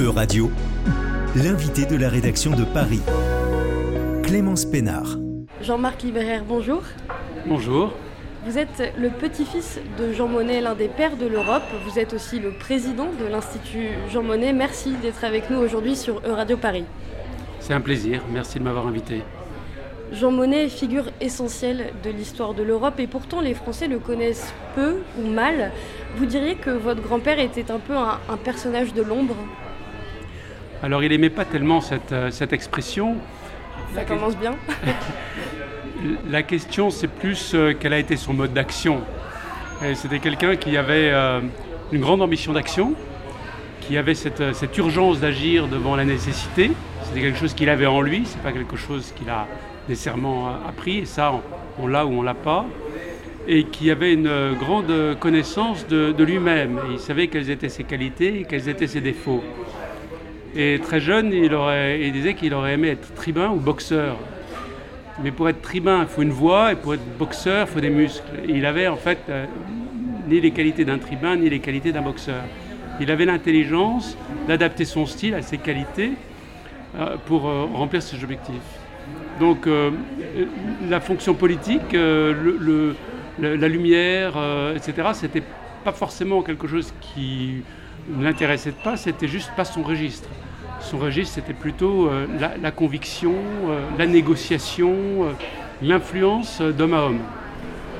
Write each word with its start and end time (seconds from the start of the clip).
E-Radio, 0.00 0.50
l'invité 1.36 1.84
de 1.84 1.96
la 1.96 2.08
rédaction 2.08 2.52
de 2.52 2.64
Paris, 2.64 3.02
Clémence 4.22 4.64
Pénard. 4.64 5.18
Jean-Marc 5.60 6.02
Libéraire, 6.02 6.44
bonjour. 6.48 6.82
Bonjour. 7.46 7.92
Vous 8.46 8.56
êtes 8.58 8.94
le 8.98 9.10
petit-fils 9.10 9.80
de 9.98 10.12
Jean 10.14 10.28
Monnet, 10.28 10.62
l'un 10.62 10.74
des 10.74 10.88
pères 10.88 11.16
de 11.18 11.26
l'Europe. 11.26 11.62
Vous 11.86 11.98
êtes 11.98 12.14
aussi 12.14 12.40
le 12.40 12.52
président 12.52 13.08
de 13.20 13.26
l'Institut 13.26 13.88
Jean 14.10 14.22
Monnet. 14.22 14.54
Merci 14.54 14.94
d'être 15.02 15.24
avec 15.24 15.50
nous 15.50 15.58
aujourd'hui 15.58 15.94
sur 15.94 16.22
E-Radio 16.26 16.56
Paris. 16.56 16.84
C'est 17.60 17.74
un 17.74 17.80
plaisir, 17.82 18.22
merci 18.32 18.58
de 18.58 18.64
m'avoir 18.64 18.86
invité. 18.86 19.22
Jean 20.10 20.30
Monnet 20.30 20.64
est 20.64 20.68
figure 20.68 21.10
essentielle 21.20 21.92
de 22.02 22.10
l'histoire 22.10 22.54
de 22.54 22.62
l'Europe 22.62 22.98
et 22.98 23.06
pourtant 23.06 23.40
les 23.40 23.54
Français 23.54 23.88
le 23.88 23.98
connaissent 23.98 24.52
peu 24.74 24.96
ou 25.22 25.26
mal. 25.26 25.70
Vous 26.16 26.26
diriez 26.26 26.54
que 26.56 26.70
votre 26.70 27.02
grand-père 27.02 27.38
était 27.38 27.70
un 27.70 27.78
peu 27.78 27.94
un, 27.94 28.18
un 28.28 28.36
personnage 28.36 28.94
de 28.94 29.02
l'ombre? 29.02 29.36
Alors 30.82 31.04
il 31.04 31.10
n'aimait 31.10 31.30
pas 31.30 31.44
tellement 31.44 31.80
cette, 31.80 32.10
euh, 32.10 32.32
cette 32.32 32.52
expression. 32.52 33.14
Ça 33.94 34.04
commence 34.04 34.36
bien. 34.36 34.56
La 36.28 36.42
question 36.42 36.90
c'est 36.90 37.06
plus 37.06 37.52
euh, 37.54 37.72
quel 37.78 37.92
a 37.92 38.00
été 38.00 38.16
son 38.16 38.34
mode 38.34 38.52
d'action. 38.52 39.00
C'était 39.94 40.20
quelqu'un 40.20 40.54
qui 40.54 40.76
avait 40.76 41.10
euh, 41.12 41.40
une 41.90 42.00
grande 42.00 42.22
ambition 42.22 42.52
d'action, 42.52 42.94
qui 43.80 43.96
avait 43.96 44.14
cette, 44.14 44.54
cette 44.54 44.78
urgence 44.78 45.18
d'agir 45.18 45.66
devant 45.66 45.96
la 45.96 46.04
nécessité. 46.04 46.70
C'était 47.02 47.20
quelque 47.20 47.38
chose 47.38 47.52
qu'il 47.52 47.68
avait 47.68 47.86
en 47.86 48.00
lui, 48.00 48.22
c'est 48.24 48.40
pas 48.42 48.52
quelque 48.52 48.76
chose 48.76 49.12
qu'il 49.16 49.28
a 49.28 49.48
nécessairement 49.88 50.50
appris, 50.68 50.98
et 50.98 51.04
ça 51.04 51.32
on, 51.32 51.82
on 51.82 51.86
l'a 51.88 52.06
ou 52.06 52.10
on 52.10 52.22
l'a 52.22 52.34
pas. 52.34 52.64
Et 53.48 53.64
qui 53.64 53.90
avait 53.90 54.12
une 54.12 54.54
grande 54.54 55.16
connaissance 55.18 55.84
de, 55.88 56.12
de 56.12 56.24
lui-même. 56.24 56.78
Il 56.92 57.00
savait 57.00 57.26
quelles 57.26 57.50
étaient 57.50 57.68
ses 57.68 57.82
qualités 57.82 58.40
et 58.40 58.44
quels 58.44 58.68
étaient 58.68 58.86
ses 58.86 59.00
défauts. 59.00 59.42
Et 60.54 60.78
très 60.82 61.00
jeune, 61.00 61.32
il, 61.32 61.54
aurait, 61.54 62.10
disait 62.10 62.34
qu'il 62.34 62.52
aurait 62.52 62.74
aimé 62.74 62.88
être 62.88 63.14
tribun 63.14 63.50
ou 63.50 63.56
boxeur. 63.56 64.16
Mais 65.22 65.30
pour 65.30 65.48
être 65.48 65.62
tribun, 65.62 66.02
il 66.02 66.08
faut 66.08 66.22
une 66.22 66.30
voix, 66.30 66.72
et 66.72 66.76
pour 66.76 66.94
être 66.94 67.18
boxeur, 67.18 67.66
il 67.68 67.72
faut 67.72 67.80
des 67.80 67.90
muscles. 67.90 68.24
Il 68.48 68.66
avait 68.66 68.86
en 68.86 68.96
fait 68.96 69.18
euh, 69.28 69.46
ni 70.28 70.40
les 70.40 70.50
qualités 70.50 70.84
d'un 70.84 70.98
tribun, 70.98 71.36
ni 71.36 71.48
les 71.48 71.60
qualités 71.60 71.92
d'un 71.92 72.02
boxeur. 72.02 72.42
Il 73.00 73.10
avait 73.10 73.24
l'intelligence 73.24 74.16
d'adapter 74.46 74.84
son 74.84 75.06
style 75.06 75.34
à 75.34 75.42
ses 75.42 75.58
qualités 75.58 76.12
euh, 76.98 77.16
pour 77.26 77.48
euh, 77.48 77.64
remplir 77.72 78.02
ses 78.02 78.22
objectifs. 78.22 78.56
Donc 79.40 79.66
la 80.88 81.00
fonction 81.00 81.34
politique, 81.34 81.94
la 81.94 83.68
lumière, 83.68 84.34
etc., 84.76 85.08
c'était 85.14 85.42
pas 85.82 85.90
forcément 85.92 86.42
quelque 86.42 86.68
chose 86.68 86.92
qui 87.00 87.62
ne 88.08 88.22
l'intéressait 88.22 88.74
pas, 88.84 88.96
c'était 88.96 89.26
juste 89.26 89.50
pas 89.56 89.64
son 89.64 89.82
registre. 89.82 90.28
Son 90.82 90.98
registre, 90.98 91.36
c'était 91.36 91.52
plutôt 91.54 92.08
euh, 92.08 92.26
la, 92.60 92.70
conviction, 92.72 93.34
euh, 93.68 93.80
la 93.98 94.06
négociation, 94.06 94.92
euh, 94.92 95.32
l'influence 95.80 96.60
d'homme 96.60 96.94
à 96.94 97.02
homme. 97.04 97.20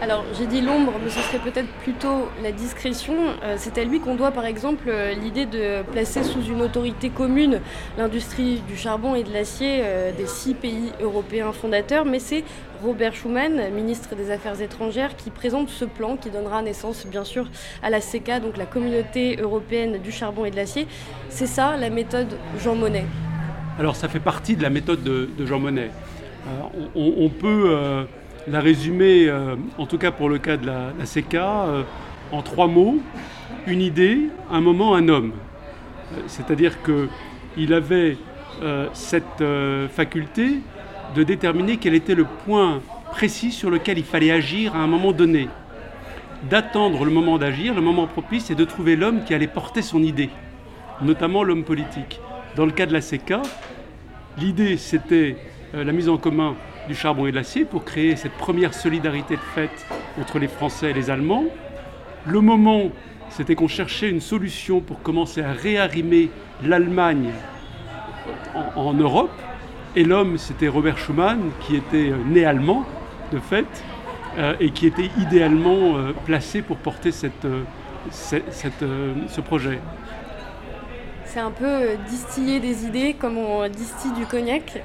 Alors 0.02 0.24
j'ai 0.36 0.46
dit 0.46 0.60
l'ombre, 0.60 0.94
mais 1.00 1.10
ce 1.10 1.20
serait 1.20 1.38
peut-être 1.38 1.68
plutôt 1.84 2.28
la 2.42 2.50
discrétion. 2.50 3.14
Euh, 3.44 3.54
c'est 3.56 3.78
à 3.78 3.84
lui 3.84 4.00
qu'on 4.00 4.16
doit 4.16 4.32
par 4.32 4.46
exemple 4.46 4.88
euh, 4.88 5.14
l'idée 5.14 5.46
de 5.46 5.82
placer 5.92 6.24
sous 6.24 6.42
une 6.42 6.60
autorité 6.60 7.08
commune 7.08 7.60
l'industrie 7.96 8.64
du 8.66 8.76
charbon 8.76 9.14
et 9.14 9.22
de 9.22 9.32
l'acier 9.32 9.78
euh, 9.84 10.10
des 10.10 10.26
six 10.26 10.54
pays 10.54 10.90
européens 11.00 11.52
fondateurs. 11.52 12.04
Mais 12.04 12.18
c'est 12.18 12.42
Robert 12.82 13.14
Schuman, 13.14 13.70
ministre 13.72 14.16
des 14.16 14.32
Affaires 14.32 14.60
étrangères, 14.60 15.14
qui 15.14 15.30
présente 15.30 15.68
ce 15.68 15.84
plan 15.84 16.16
qui 16.16 16.30
donnera 16.30 16.62
naissance 16.62 17.06
bien 17.06 17.22
sûr 17.22 17.48
à 17.80 17.88
la 17.88 18.00
CECA, 18.00 18.40
donc 18.40 18.56
la 18.56 18.66
communauté 18.66 19.36
européenne 19.40 19.98
du 20.02 20.10
charbon 20.10 20.44
et 20.44 20.50
de 20.50 20.56
l'acier. 20.56 20.88
C'est 21.28 21.46
ça 21.46 21.76
la 21.76 21.90
méthode 21.90 22.36
Jean 22.58 22.74
Monnet. 22.74 23.04
Alors 23.78 23.94
ça 23.94 24.08
fait 24.08 24.18
partie 24.18 24.56
de 24.56 24.64
la 24.64 24.70
méthode 24.70 25.04
de, 25.04 25.46
Jean 25.46 25.60
Monnet. 25.60 25.92
On, 26.96 27.28
peut 27.28 28.04
la 28.48 28.60
résumer, 28.60 29.28
euh, 29.28 29.56
en 29.78 29.86
tout 29.86 29.98
cas 29.98 30.10
pour 30.10 30.28
le 30.28 30.38
cas 30.38 30.56
de 30.56 30.66
la, 30.66 30.92
la 30.98 31.64
euh, 31.66 31.82
en 32.30 32.42
trois 32.42 32.66
mots. 32.66 32.98
Une 33.66 33.80
idée, 33.80 34.18
un 34.50 34.60
moment, 34.60 34.94
un 34.94 35.08
homme. 35.08 35.32
Euh, 36.12 36.20
C'est-à-dire 36.26 36.78
qu'il 36.82 37.72
avait 37.72 38.16
cette 38.92 39.42
faculté 39.90 40.60
de 41.16 41.22
déterminer 41.24 41.78
quel 41.78 41.94
était 41.94 42.14
le 42.14 42.26
point 42.44 42.80
précis 43.10 43.50
sur 43.50 43.70
lequel 43.70 43.98
il 43.98 44.04
fallait 44.04 44.30
agir 44.30 44.76
à 44.76 44.78
un 44.78 44.86
moment 44.86 45.10
donné. 45.10 45.48
D'attendre 46.48 47.04
le 47.04 47.10
moment 47.10 47.38
d'agir, 47.38 47.74
le 47.74 47.80
moment 47.80 48.06
propice, 48.06 48.50
et 48.50 48.54
de 48.54 48.64
trouver 48.64 48.94
l'homme 48.94 49.24
qui 49.24 49.34
allait 49.34 49.48
porter 49.48 49.82
son 49.82 50.00
idée, 50.02 50.30
notamment 51.00 51.42
l'homme 51.42 51.64
politique. 51.64 52.20
Dans 52.54 52.66
le 52.66 52.72
cas 52.72 52.86
de 52.86 52.92
la 52.92 53.00
CECA, 53.00 53.42
l'idée 54.38 54.76
c'était 54.76 55.36
la 55.72 55.90
mise 55.90 56.08
en 56.08 56.18
commun 56.18 56.54
du 56.88 56.94
charbon 56.94 57.26
et 57.26 57.30
de 57.30 57.36
l'acier 57.36 57.64
pour 57.64 57.84
créer 57.84 58.16
cette 58.16 58.32
première 58.32 58.74
solidarité 58.74 59.36
de 59.36 59.40
fait 59.54 59.70
entre 60.20 60.38
les 60.38 60.48
Français 60.48 60.90
et 60.90 60.92
les 60.92 61.10
Allemands. 61.10 61.44
Le 62.26 62.40
moment, 62.40 62.90
c'était 63.30 63.54
qu'on 63.54 63.68
cherchait 63.68 64.10
une 64.10 64.20
solution 64.20 64.80
pour 64.80 65.02
commencer 65.02 65.42
à 65.42 65.52
réarrimer 65.52 66.30
l'Allemagne 66.64 67.30
en, 68.76 68.92
Europe. 68.92 69.30
Et 69.96 70.04
l'homme, 70.04 70.38
c'était 70.38 70.68
Robert 70.68 70.98
Schuman, 70.98 71.38
qui 71.60 71.76
était 71.76 72.10
euh, 72.10 72.16
né 72.26 72.44
allemand, 72.44 72.84
de 73.32 73.38
fait, 73.38 73.66
euh, 74.38 74.54
et 74.60 74.70
qui 74.70 74.86
était 74.86 75.10
idéalement 75.18 75.96
euh, 75.96 76.12
placé 76.24 76.62
pour 76.62 76.76
porter 76.78 77.10
ce 77.12 77.28
projet. 79.40 79.78
C'est 81.32 81.40
un 81.40 81.50
peu 81.50 81.64
euh, 81.64 81.96
distiller 82.10 82.60
des 82.60 82.84
idées 82.84 83.16
comme 83.18 83.38
on 83.38 83.66
distille 83.66 84.12
du 84.12 84.26
cognac. 84.26 84.82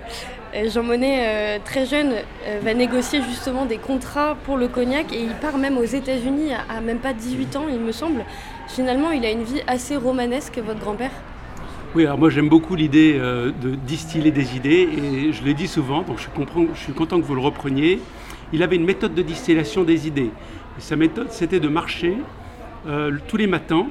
Jean 0.73 0.81
Monnet, 0.81 1.25
euh, 1.27 1.59
très 1.61 1.85
jeune, 1.85 2.13
euh, 2.13 2.61
va 2.63 2.73
négocier 2.73 3.21
justement 3.21 3.65
des 3.65 3.75
contrats 3.75 4.37
pour 4.45 4.55
le 4.55 4.69
cognac 4.69 5.11
et 5.11 5.21
il 5.21 5.33
part 5.41 5.57
même 5.57 5.77
aux 5.77 5.83
États-Unis 5.83 6.51
à, 6.53 6.79
même 6.79 6.99
pas 6.99 7.11
18 7.11 7.57
ans, 7.57 7.65
il 7.69 7.81
me 7.81 7.91
semble. 7.91 8.23
Finalement, 8.69 9.11
il 9.11 9.25
a 9.25 9.31
une 9.31 9.43
vie 9.43 9.61
assez 9.67 9.97
romanesque, 9.97 10.57
votre 10.65 10.79
grand-père? 10.79 11.11
Oui, 11.93 12.05
alors 12.05 12.17
moi 12.17 12.29
j'aime 12.29 12.47
beaucoup 12.47 12.75
l'idée 12.75 13.19
de 13.19 13.75
distiller 13.75 14.31
des 14.31 14.55
idées 14.55 14.87
et 14.97 15.33
je 15.33 15.43
l'ai 15.43 15.53
dit 15.53 15.67
souvent, 15.67 16.03
donc 16.03 16.17
je, 16.17 16.79
suis 16.79 16.93
content 16.93 17.19
que 17.19 17.25
vous 17.25 17.35
le 17.35 17.41
repreniez. 17.41 17.99
Il 18.53 18.63
avait 18.63 18.77
une 18.77 18.85
méthode 18.85 19.13
de 19.13 19.21
distillation 19.21 19.83
des 19.83 20.07
idées. 20.07 20.31
Sa 20.79 20.95
méthode 20.95 21.27
c'était 21.31 21.59
de 21.59 21.67
marcher 21.67 22.15
tous 23.27 23.37
les 23.37 23.47
matins, 23.47 23.87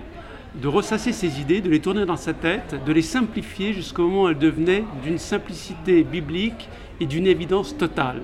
de 0.61 0.69
ressasser 0.69 1.13
ses 1.13 1.41
idées, 1.41 1.61
de 1.61 1.69
les 1.69 1.81
tourner 1.81 2.07
dans 2.07 2.17
sa 2.17 2.33
tête, 2.33 2.77
de 2.85 2.93
les 2.93 3.03
simplifier 3.03 3.73
jusqu'au 3.73 4.09
moment 4.09 4.23
où 4.23 4.29
elles 4.29 4.39
devenaient 4.39 4.85
d'une 5.03 5.19
simplicité 5.19 6.03
biblique 6.03 6.69
et 7.01 7.07
d'une 7.07 7.27
évidence 7.27 7.77
totale. 7.77 8.23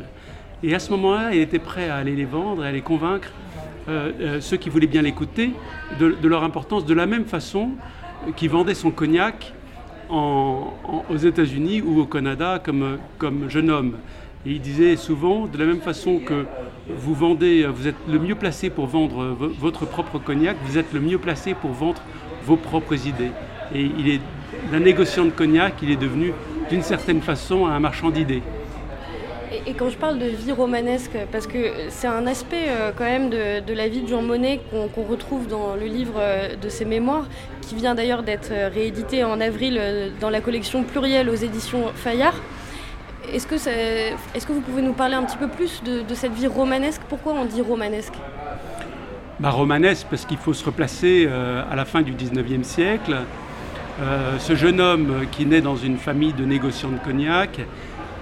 Et 0.63 0.75
à 0.75 0.79
ce 0.79 0.91
moment-là, 0.93 1.35
il 1.35 1.41
était 1.41 1.59
prêt 1.59 1.91
à 1.91 1.97
aller 1.97 2.15
les 2.17 2.25
vendre 2.25 2.63
à 2.63 2.73
les 2.73 2.81
convaincre, 2.81 3.33
euh, 3.89 4.13
euh, 4.21 4.41
ceux 4.41 4.57
qui 4.57 4.71
voulaient 4.71 4.87
bien 4.87 5.03
l'écouter, 5.03 5.53
de, 5.99 6.29
leur 6.29 6.45
importance, 6.45 6.87
de 6.87 6.95
la 6.95 7.07
même 7.07 7.27
façon 7.27 7.71
qu'il 8.37 8.49
vendait 8.51 8.75
son 8.75 8.91
cognac 8.91 9.53
aux 10.09 11.17
États-Unis 11.17 11.81
ou 11.81 12.01
au 12.01 12.07
Canada 12.07 12.63
comme 12.63 13.49
jeune 13.49 13.71
homme. 13.71 13.97
Et 14.45 14.51
il 14.53 14.61
disait 14.61 14.97
souvent, 14.97 15.47
de 15.47 15.57
la 15.57 15.65
même 15.65 15.81
façon 15.81 16.19
que 16.19 16.47
vous 16.89 17.15
vendez, 17.15 17.65
vous 17.67 17.87
êtes 17.87 17.95
le 18.09 18.19
mieux 18.19 18.35
placé 18.35 18.71
pour 18.71 18.87
vendre 18.87 19.27
vo- 19.27 19.53
votre 19.61 19.87
propre 19.87 20.19
cognac, 20.19 20.57
vous 20.65 20.79
êtes 20.79 20.93
le 20.93 21.01
mieux 21.01 21.19
placé 21.19 21.55
pour 21.55 21.71
vendre 21.71 22.03
vos 22.45 22.57
propres 22.57 23.07
idées. 23.07 23.31
Et 23.73 23.83
il 23.83 24.09
est, 24.11 24.21
d'un 24.73 24.81
négociant 24.81 25.25
de 25.27 25.31
cognac, 25.31 25.75
il 25.83 25.91
est 25.93 25.97
devenu 25.97 26.33
d'une 26.71 26.83
certaine 26.83 27.21
façon 27.21 27.67
un 27.67 27.79
marchand 27.79 28.11
d'idées. 28.11 28.43
Et, 29.67 29.75
quand 29.75 29.91
je 29.91 29.97
parle 29.97 30.19
de 30.19 30.27
vie 30.27 30.51
romanesque, 30.51 31.17
parce 31.31 31.47
que 31.47 31.59
c'est 31.91 32.07
un 32.09 32.27
aspect 32.27 32.65
euh, 32.69 32.91
quand 32.97 33.05
même 33.05 33.31
de, 33.31 33.73
la 33.73 33.87
vie 33.87 34.01
de 34.01 34.09
Jean 34.09 34.23
Monnet 34.23 34.61
qu'on 34.71 35.03
retrouve 35.05 35.47
dans 35.47 35.77
le 35.77 35.87
livre 35.87 36.15
euh, 36.19 36.57
de 36.57 36.69
ses 36.69 36.85
mémoires, 36.87 37.27
qui 37.61 37.75
vient 37.77 37.95
d'ailleurs 37.95 38.23
d'être 38.23 38.51
euh, 38.51 38.69
réédité 38.73 39.23
en 39.25 39.41
avril 39.41 39.77
euh, 39.79 40.09
dans 40.21 40.31
la 40.31 40.41
collection 40.41 40.83
plurielle 40.83 41.29
aux 41.29 41.35
éditions 41.35 41.85
Fayard. 41.95 42.35
Est-ce 43.33 43.47
que, 43.47 44.53
vous 44.53 44.61
pouvez 44.61 44.83
nous 44.83 44.93
parler 44.93 45.15
un 45.15 45.23
petit 45.23 45.39
peu 45.39 45.49
plus 45.49 45.83
de, 45.83 46.15
cette 46.15 46.35
vie 46.35 46.47
romanesque? 46.47 47.01
Pourquoi 47.09 47.33
on 47.33 47.47
dit 47.47 47.63
romanesque? 47.63 48.13
Bah, 49.41 49.49
romanesque 49.49 50.07
parce 50.11 50.27
qu'il 50.27 50.37
faut 50.37 50.53
se 50.53 50.63
replacer 50.65 51.27
euh, 51.27 51.65
à 51.71 51.75
la 51.75 51.87
fin 51.87 52.03
du 52.03 52.13
19e 52.13 52.63
siècle. 52.63 53.17
Euh, 54.03 54.39
ce 54.39 54.55
jeune 54.55 54.81
homme 54.83 55.11
euh, 55.11 55.25
qui 55.31 55.47
naît 55.47 55.63
dans 55.63 55.77
une 55.77 55.97
famille 55.97 56.35
de 56.35 56.45
négociants 56.45 56.91
de 56.91 56.99
cognac, 56.99 57.61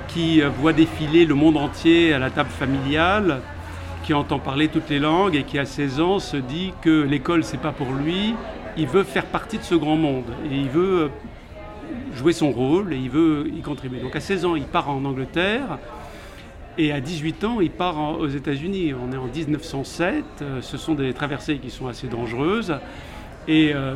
qui 0.06 0.42
voit 0.60 0.72
défiler 0.72 1.24
le 1.24 1.34
monde 1.34 1.56
entier 1.56 2.12
à 2.12 2.18
la 2.18 2.30
table 2.30 2.50
familiale, 2.50 3.40
qui 4.04 4.14
entend 4.14 4.38
parler 4.38 4.68
toutes 4.68 4.90
les 4.90 4.98
langues 4.98 5.36
et 5.36 5.42
qui 5.42 5.58
à 5.58 5.64
16 5.64 6.00
ans 6.00 6.18
se 6.18 6.36
dit 6.36 6.72
que 6.82 7.02
l'école 7.02 7.44
c'est 7.44 7.60
pas 7.60 7.70
pour 7.70 7.92
lui, 7.92 8.34
il 8.76 8.86
veut 8.86 9.04
faire 9.04 9.26
partie 9.26 9.58
de 9.58 9.62
ce 9.62 9.76
grand 9.76 9.96
monde 9.96 10.24
et 10.50 10.54
il 10.54 10.68
veut 10.68 11.10
jouer 12.14 12.32
son 12.32 12.50
rôle 12.50 12.92
et 12.92 12.96
il 12.96 13.10
veut 13.10 13.48
y 13.54 13.60
contribuer. 13.60 14.00
Donc 14.00 14.16
à 14.16 14.20
16 14.20 14.44
ans, 14.44 14.56
il 14.56 14.64
part 14.64 14.90
en 14.90 15.04
Angleterre 15.04 15.78
et 16.78 16.92
à 16.92 17.00
18 17.00 17.44
ans, 17.44 17.60
il 17.60 17.70
part 17.70 18.18
aux 18.18 18.28
États-Unis. 18.28 18.94
On 18.94 19.12
est 19.12 19.16
en 19.16 19.26
1907. 19.26 20.24
euh, 20.40 20.62
ce 20.62 20.78
sont 20.78 20.94
des 20.94 21.12
traversées 21.12 21.58
qui 21.58 21.70
sont 21.70 21.88
assez 21.88 22.06
dangereuses. 22.06 22.74
Et 23.48 23.72
euh, 23.74 23.94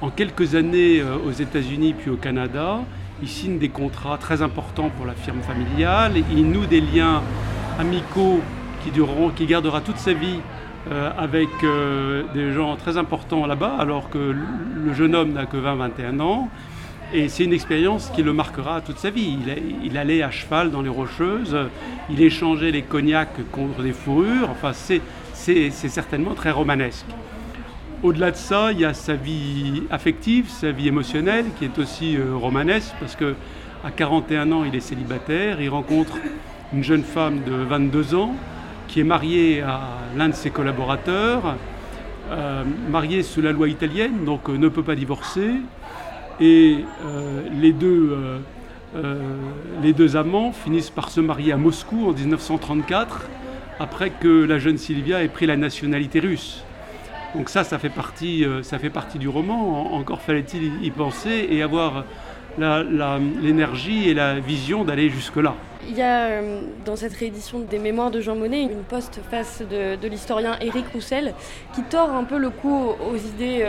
en 0.00 0.10
quelques 0.10 0.54
années 0.54 1.02
aux 1.02 1.30
États-Unis 1.30 1.94
puis 1.96 2.10
au 2.10 2.16
Canada. 2.16 2.80
Il 3.22 3.28
signe 3.28 3.58
des 3.58 3.70
contrats 3.70 4.18
très 4.18 4.42
importants 4.42 4.90
pour 4.90 5.06
la 5.06 5.14
firme 5.14 5.40
familiale. 5.40 6.12
Il 6.30 6.50
noue 6.50 6.66
des 6.66 6.82
liens 6.82 7.22
amicaux 7.78 8.40
qui, 8.84 8.90
dureront, 8.90 9.30
qui 9.30 9.46
gardera 9.46 9.80
toute 9.80 9.96
sa 9.96 10.12
vie 10.12 10.40
avec 11.16 11.48
des 12.34 12.52
gens 12.52 12.76
très 12.76 12.98
importants 12.98 13.46
là-bas, 13.46 13.74
alors 13.78 14.10
que 14.10 14.18
le 14.18 14.92
jeune 14.92 15.14
homme 15.14 15.32
n'a 15.32 15.46
que 15.46 15.56
20-21 15.56 16.20
ans. 16.20 16.50
Et 17.12 17.28
c'est 17.28 17.44
une 17.44 17.52
expérience 17.52 18.10
qui 18.14 18.22
le 18.22 18.32
marquera 18.32 18.80
toute 18.80 18.98
sa 18.98 19.10
vie. 19.10 19.38
Il, 19.84 19.96
allait 19.96 20.22
à 20.22 20.30
cheval 20.30 20.70
dans 20.70 20.82
les 20.82 20.88
rocheuses, 20.88 21.56
il 22.10 22.20
échangeait 22.20 22.72
les 22.72 22.82
cognacs 22.82 23.48
contre 23.52 23.82
des 23.82 23.92
fourrures. 23.92 24.50
Enfin, 24.50 24.72
c'est 24.72 25.70
certainement 25.70 26.34
très 26.34 26.50
romanesque. 26.50 27.06
Au-delà 28.02 28.30
de 28.30 28.36
ça, 28.36 28.72
il 28.72 28.80
y 28.80 28.84
a 28.84 28.92
sa 28.92 29.14
vie 29.14 29.84
affective, 29.90 30.50
sa 30.50 30.70
vie 30.70 30.88
émotionnelle, 30.88 31.46
qui 31.58 31.64
est 31.64 31.78
aussi 31.78 32.16
euh, 32.16 32.36
romanesque, 32.36 32.92
parce 33.00 33.16
que 33.16 33.34
à 33.84 33.90
41 33.90 34.52
ans, 34.52 34.64
il 34.64 34.74
est 34.74 34.80
célibataire. 34.80 35.60
Il 35.62 35.70
rencontre 35.70 36.18
une 36.72 36.84
jeune 36.84 37.04
femme 37.04 37.40
de 37.46 37.54
22 37.54 38.14
ans 38.14 38.34
qui 38.88 39.00
est 39.00 39.04
mariée 39.04 39.62
à 39.62 39.80
l'un 40.16 40.28
de 40.28 40.34
ses 40.34 40.50
collaborateurs, 40.50 41.56
euh, 42.30 42.64
mariée 42.90 43.22
sous 43.22 43.40
la 43.40 43.52
loi 43.52 43.68
italienne, 43.68 44.24
donc 44.24 44.48
euh, 44.48 44.58
ne 44.58 44.68
peut 44.68 44.82
pas 44.82 44.94
divorcer. 44.94 45.52
Et 46.40 46.84
euh, 47.04 47.42
les, 47.58 47.72
deux, 47.72 48.10
euh, 48.12 48.38
euh, 48.96 49.20
les 49.82 49.92
deux 49.92 50.16
amants 50.16 50.52
finissent 50.52 50.90
par 50.90 51.10
se 51.10 51.20
marier 51.20 51.52
à 51.52 51.56
Moscou 51.56 52.08
en 52.08 52.12
1934, 52.12 53.28
après 53.80 54.10
que 54.10 54.44
la 54.44 54.58
jeune 54.58 54.76
Sylvia 54.76 55.22
ait 55.22 55.28
pris 55.28 55.46
la 55.46 55.56
nationalité 55.56 56.20
russe. 56.20 56.62
Donc 57.34 57.48
ça, 57.48 57.64
ça 57.64 57.78
fait 57.78 57.90
partie, 57.90 58.46
ça 58.62 58.78
fait 58.78 58.88
partie 58.88 59.18
du 59.18 59.28
roman. 59.28 59.94
Encore 59.94 60.22
fallait-il 60.22 60.82
y 60.82 60.90
penser 60.90 61.48
et 61.50 61.62
avoir 61.62 62.04
l'énergie 62.56 64.08
et 64.08 64.14
la 64.14 64.40
vision 64.40 64.84
d'aller 64.84 65.10
jusque-là. 65.10 65.54
Il 65.86 65.96
y 65.96 66.02
a 66.02 66.40
dans 66.86 66.96
cette 66.96 67.12
réédition 67.12 67.58
des 67.58 67.78
Mémoires 67.78 68.10
de 68.10 68.22
Jean 68.22 68.36
Monnet 68.36 68.62
une 68.62 68.82
post-face 68.88 69.62
de, 69.70 69.96
de 69.96 70.08
l'historien 70.08 70.56
Éric 70.62 70.86
Roussel 70.94 71.34
qui 71.74 71.82
tord 71.82 72.10
un 72.10 72.24
peu 72.24 72.38
le 72.38 72.48
cou 72.48 72.92
aux 73.06 73.16
idées 73.16 73.66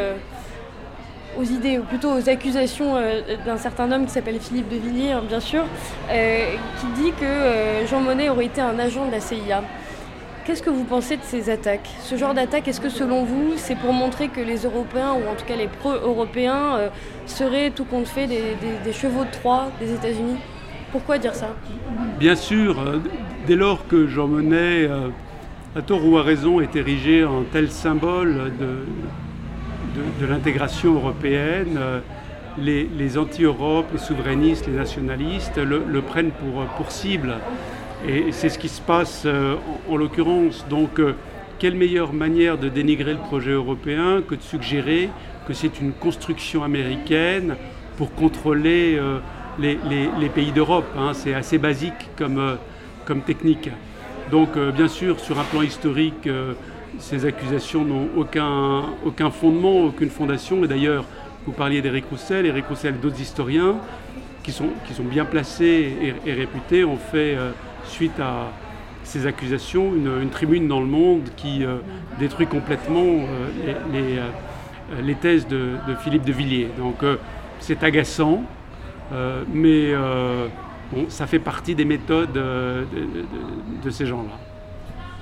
aux 1.38 1.44
idées, 1.44 1.78
ou 1.80 1.84
plutôt 1.84 2.12
aux 2.12 2.30
accusations 2.30 2.96
euh, 2.96 3.22
d'un 3.46 3.58
certain 3.58 3.92
homme 3.92 4.06
qui 4.06 4.12
s'appelle 4.12 4.40
Philippe 4.40 4.70
de 4.70 4.78
Villiers, 4.78 5.12
hein, 5.12 5.24
bien 5.28 5.40
sûr, 5.40 5.64
euh, 6.10 6.46
qui 6.80 7.02
dit 7.02 7.12
que 7.12 7.26
euh, 7.26 7.88
Jean 7.88 8.02
Monnet 8.02 8.30
aurait 8.30 8.46
été 8.46 8.62
un 8.62 8.78
agent 8.80 9.06
de 9.06 9.12
la 9.12 9.20
CIA. 9.20 9.64
Qu'est-ce 10.46 10.64
que 10.64 10.70
vous 10.70 10.86
pensez 10.86 11.18
de 11.18 11.24
ces 11.24 11.50
attaques? 11.50 11.90
Ce 12.02 12.16
genre 12.16 12.34
d'attaque, 12.34 12.68
est-ce 12.68 12.80
que 12.80 12.90
selon 12.90 13.24
vous, 13.24 13.54
c'est 13.58 13.76
pour 13.76 13.92
montrer 13.92 14.30
que 14.30 14.40
les 14.40 14.64
Européens, 14.64 15.14
ou 15.14 15.30
en 15.30 15.36
tout 15.36 15.46
cas 15.46 15.58
les 15.58 15.68
pro-européens, 15.68 16.90
seraient 17.26 17.70
tout 17.72 17.84
compte 17.84 18.08
fait 18.08 18.28
des, 18.28 18.94
chevaux 18.94 19.26
de 19.26 19.32
Troie 19.32 19.66
des 19.82 19.94
États-Unis? 19.94 20.38
Pourquoi 20.94 21.18
dire 21.18 21.36
ça? 21.36 21.50
Bien 22.18 22.36
sûr, 22.36 22.78
dès 23.46 23.58
lors 23.58 23.86
que 23.88 24.08
Jean 24.08 24.28
Monnet, 24.28 24.90
à 25.76 25.82
tort 25.82 26.08
ou 26.08 26.18
à 26.18 26.24
raison, 26.24 26.62
est 26.62 26.78
érigé 26.78 27.26
en 27.26 27.44
tel 27.44 27.70
symbole 27.70 28.54
de, 28.58 28.86
de, 30.20 30.26
l'intégration 30.26 30.96
européenne, 30.96 31.78
euh, 31.78 32.00
les, 32.58 33.18
anti-Europe, 33.18 33.88
les 33.94 34.00
souverainistes, 34.00 34.68
les 34.68 34.74
nationalistes 34.74 35.58
le, 35.58 36.02
prennent 36.02 36.32
pour, 36.32 36.92
cible. 36.92 37.36
Et 38.08 38.32
c'est 38.32 38.50
ce 38.50 38.60
qui 38.60 38.70
se 38.70 38.82
passe 38.82 39.24
euh, 39.26 39.56
en, 39.90 39.98
l'occurrence. 39.98 40.66
Donc, 40.70 41.00
euh, 41.00 41.16
quelle 41.60 41.76
meilleure 41.76 42.14
manière 42.14 42.58
de 42.58 42.70
dénigrer 42.70 43.14
le 43.14 43.20
projet 43.20 43.52
européen 43.52 44.22
que 44.28 44.36
de 44.36 44.42
suggérer 44.42 45.10
que 45.48 45.54
c'est 45.54 45.80
une 45.80 45.94
construction 45.94 46.64
américaine 46.64 47.56
pour 47.96 48.14
contrôler 48.14 49.00
les, 49.58 50.30
pays 50.36 50.52
d'Europe. 50.52 50.86
Hein. 50.96 51.14
C'est 51.14 51.34
assez 51.34 51.58
basique 51.58 52.10
comme, 52.18 52.58
comme 53.06 53.22
technique. 53.22 53.72
Donc, 54.30 54.58
bien 54.76 54.90
sûr, 54.90 55.20
sur 55.20 55.40
un 55.40 55.46
plan 55.46 55.62
historique, 55.62 56.30
ces 57.00 57.26
accusations 57.26 57.86
n'ont 57.86 58.10
aucun, 58.16 59.32
fondement, 59.32 59.86
aucune 59.86 60.10
fondation. 60.10 60.64
Et 60.64 60.68
d'ailleurs, 60.68 61.06
vous 61.46 61.52
parliez 61.52 61.82
d'Éric 61.82 62.06
Roussel, 62.10 62.46
Éric 62.46 62.68
Roussel 62.68 63.00
d'autres 63.00 63.22
historiens 63.22 63.76
qui 64.44 64.52
sont, 64.54 65.04
bien 65.04 65.26
placés 65.26 66.16
et, 66.26 66.34
réputés 66.34 66.86
ont 66.86 66.96
fait, 66.98 67.36
euh, 67.36 67.52
suite 67.84 68.18
à 68.20 68.52
ces 69.04 69.28
accusations, 69.28 69.94
une, 69.94 70.30
tribune 70.30 70.70
dans 70.70 70.80
le 70.80 70.86
monde 70.86 71.24
qui 71.36 71.66
euh, 71.66 71.80
détruit 72.18 72.48
complètement 72.48 73.26
euh, 73.66 74.22
les, 75.04 75.16
thèses 75.16 75.48
de, 75.48 75.76
Philippe 76.00 76.24
de 76.24 76.32
Villiers. 76.32 76.70
Donc 76.78 77.04
c'est 77.60 77.84
agaçant, 77.84 78.44
mais 79.54 79.92
ça 81.10 81.28
fait 81.28 81.40
partie 81.40 81.76
des 81.76 81.86
méthodes 81.86 82.32
de 82.34 83.90
ces 83.90 84.06
gens-là. 84.06 84.47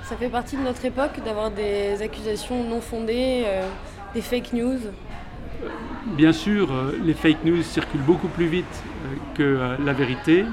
Ça 0.08 0.14
fait 0.14 0.28
partie 0.28 0.56
de 0.56 0.62
notre 0.62 0.84
époque 0.84 1.20
d'avoir 1.24 1.50
des 1.50 2.00
accusations 2.00 2.62
non 2.62 2.80
fondées, 2.80 3.42
euh, 3.44 3.66
des 4.14 4.20
fake 4.20 4.52
news 4.52 4.78
Bien 6.16 6.32
sûr, 6.32 6.72
euh, 6.72 6.92
les 7.04 7.12
fake 7.12 7.44
news 7.44 7.60
circulent 7.64 8.04
beaucoup 8.06 8.28
plus 8.28 8.46
vite 8.46 8.84
euh, 9.04 9.16
que 9.34 9.84
la 9.84 9.92
vérité 9.92 10.44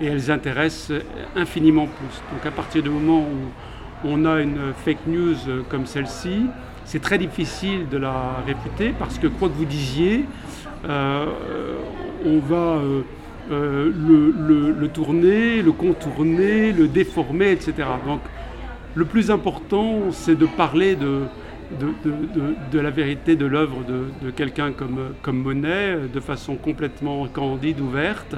et 0.00 0.06
elles 0.06 0.30
intéressent 0.30 0.96
infiniment 1.34 1.86
plus. 1.86 2.22
Donc 2.32 2.46
à 2.46 2.52
partir 2.52 2.84
du 2.84 2.88
moment 2.88 3.22
où 3.22 4.08
on 4.08 4.24
a 4.26 4.40
une 4.40 4.72
fake 4.84 5.08
news 5.08 5.38
comme 5.68 5.86
celle-ci, 5.86 6.46
c'est 6.84 7.02
très 7.02 7.18
difficile 7.18 7.88
de 7.88 7.96
la 7.96 8.44
réputer 8.46 8.94
parce 8.96 9.18
que 9.18 9.26
quoi 9.26 9.48
que 9.48 9.54
vous 9.54 9.64
disiez, 9.64 10.24
on 10.84 12.38
va 12.48 12.78
le, 13.50 14.86
tourner, 14.86 15.62
le 15.62 15.72
contourner, 15.72 16.70
le 16.70 16.86
déformer, 16.86 17.50
etc. 17.50 17.88
Donc 18.06 18.20
le 18.94 19.04
plus 19.04 19.30
important, 19.30 20.12
c'est 20.12 20.36
de 20.36 20.46
parler 20.46 20.96
de, 20.96 21.26
la 22.72 22.90
vérité 22.90 23.36
de 23.36 23.46
l'œuvre 23.46 23.82
de, 23.84 24.30
quelqu'un 24.30 24.72
comme, 24.72 25.36
Monet 25.38 25.96
de 26.12 26.20
façon 26.20 26.56
complètement 26.56 27.26
candide, 27.26 27.80
ouverte, 27.80 28.36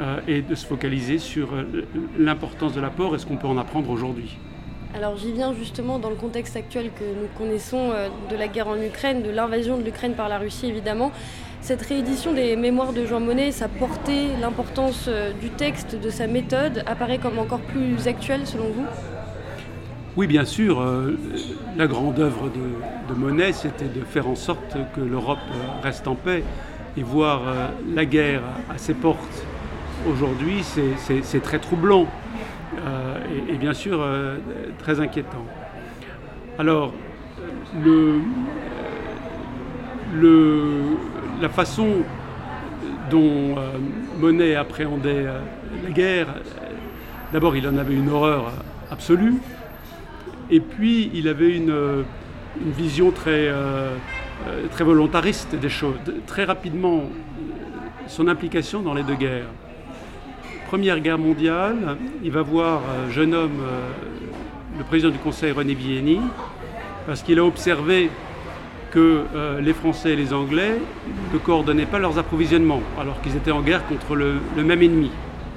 euh, 0.00 0.18
et 0.26 0.42
de 0.42 0.54
se 0.54 0.66
focaliser 0.66 1.18
sur 1.18 1.50
l'importance 2.18 2.72
de 2.72 2.80
l'apport 2.80 3.14
et 3.14 3.18
ce 3.18 3.26
qu'on 3.26 3.36
peut 3.36 3.46
en 3.46 3.58
apprendre 3.58 3.90
aujourd'hui. 3.90 4.36
Alors 4.94 5.16
j'y 5.16 5.32
viens 5.32 5.52
justement 5.52 5.98
dans 5.98 6.10
le 6.10 6.14
contexte 6.14 6.56
actuel 6.56 6.90
que 6.98 7.04
nous 7.04 7.26
connaissons 7.36 7.90
euh, 7.90 8.08
de 8.30 8.36
la 8.36 8.46
guerre 8.46 8.68
en 8.68 8.80
Ukraine, 8.80 9.22
de 9.22 9.30
l'invasion 9.30 9.76
de 9.76 9.82
l'Ukraine 9.82 10.14
par 10.14 10.28
la 10.28 10.38
Russie 10.38 10.66
évidemment. 10.66 11.10
Cette 11.60 11.82
réédition 11.82 12.32
des 12.32 12.54
mémoires 12.56 12.92
de 12.92 13.04
Jean 13.04 13.18
Monnet, 13.20 13.50
sa 13.50 13.68
portée, 13.68 14.28
l'importance 14.40 15.06
euh, 15.08 15.32
du 15.32 15.50
texte, 15.50 15.96
de 16.00 16.10
sa 16.10 16.28
méthode, 16.28 16.84
apparaît 16.86 17.18
comme 17.18 17.38
encore 17.38 17.60
plus 17.60 18.06
actuelle 18.06 18.46
selon 18.46 18.66
vous? 18.66 18.86
Oui, 20.16 20.28
bien 20.28 20.44
sûr, 20.44 20.80
euh, 20.80 21.16
la 21.76 21.88
grande 21.88 22.20
œuvre 22.20 22.48
de, 22.48 23.14
Monet, 23.14 23.52
c'était 23.52 23.88
de 23.88 24.04
faire 24.04 24.28
en 24.28 24.36
sorte 24.36 24.76
que 24.94 25.00
l'Europe 25.00 25.38
euh, 25.50 25.82
reste 25.82 26.06
en 26.06 26.14
paix. 26.14 26.44
Et 26.96 27.02
voir 27.02 27.40
euh, 27.44 27.68
la 27.92 28.04
guerre 28.04 28.42
à 28.72 28.78
ses 28.78 28.94
portes 28.94 29.44
aujourd'hui, 30.08 30.62
c'est 30.62 31.42
très 31.42 31.58
troublant 31.58 32.06
et, 33.48 33.56
bien 33.56 33.72
sûr 33.72 34.04
très 34.78 35.00
inquiétant. 35.00 35.44
Alors, 36.58 36.92
la 41.40 41.48
façon 41.48 41.88
dont 43.10 43.56
Monet 44.20 44.54
appréhendait 44.54 45.24
la 45.84 45.90
guerre, 45.90 46.28
d'abord 47.32 47.56
il 47.56 47.66
en 47.66 47.76
avait 47.78 47.94
une 47.94 48.10
horreur 48.10 48.52
absolue, 48.90 49.34
et 50.50 50.60
puis, 50.60 51.10
il 51.14 51.28
avait 51.28 51.56
une, 51.56 51.70
euh, 51.70 52.02
vision 52.76 53.10
très, 53.10 53.48
euh, 53.48 53.96
euh, 54.46 54.66
très 54.70 54.84
volontariste 54.84 55.54
des 55.54 55.68
choses. 55.68 55.96
Très 56.26 56.44
rapidement, 56.44 57.04
son 58.06 58.28
implication 58.28 58.82
dans 58.82 58.94
les 58.94 59.02
deux 59.02 59.14
guerres. 59.14 59.48
Première 60.68 61.00
guerre 61.00 61.18
mondiale, 61.18 61.96
il 62.22 62.30
va 62.30 62.42
voir 62.42 62.82
un 63.06 63.10
jeune 63.10 63.34
homme, 63.34 63.60
le 64.76 64.84
président 64.84 65.10
du 65.10 65.18
Conseil 65.18 65.52
René 65.52 65.74
Vienny, 65.74 66.20
parce 67.06 67.22
qu'il 67.22 67.38
a 67.38 67.44
observé 67.44 68.10
que 68.90 69.24
les 69.60 69.72
Français 69.72 70.14
et 70.14 70.16
les 70.16 70.32
Anglais 70.32 70.78
ne 71.32 71.38
coordonnaient 71.38 71.86
pas 71.86 71.98
leurs 71.98 72.18
approvisionnements, 72.18 72.80
alors 72.98 73.20
qu'ils 73.20 73.36
étaient 73.36 73.52
en 73.52 73.62
guerre 73.62 73.86
contre 73.86 74.16
le, 74.16 74.34
le 74.56 74.64
même 74.64 74.82
ennemi. 74.82 75.10